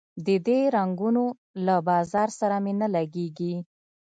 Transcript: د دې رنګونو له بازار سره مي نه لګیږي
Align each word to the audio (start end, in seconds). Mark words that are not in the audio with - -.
د 0.25 0.27
دې 0.47 0.59
رنګونو 0.75 1.23
له 1.65 1.75
بازار 1.89 2.29
سره 2.39 2.55
مي 2.63 2.73
نه 2.81 2.87
لګیږي 2.95 3.55